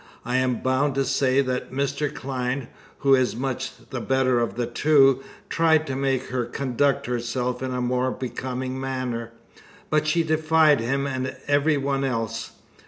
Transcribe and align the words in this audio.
I 0.25 0.37
am 0.37 0.63
bound 0.63 0.95
to 0.95 1.05
say 1.05 1.41
that 1.41 1.71
Mr. 1.71 2.11
Clyne, 2.11 2.69
who 3.01 3.13
is 3.13 3.35
much 3.35 3.69
the 3.91 4.01
better 4.01 4.39
of 4.39 4.55
the 4.55 4.65
two, 4.65 5.21
tried 5.47 5.85
to 5.85 5.95
make 5.95 6.29
her 6.29 6.45
conduct 6.45 7.05
herself 7.05 7.61
in 7.61 7.71
a 7.71 7.81
more 7.81 8.09
becoming 8.09 8.79
manner. 8.81 9.31
But 9.91 10.07
she 10.07 10.23
defied 10.23 10.79
him 10.79 11.05
and 11.05 11.37
every 11.47 11.77
one 11.77 12.03
else. 12.03 12.53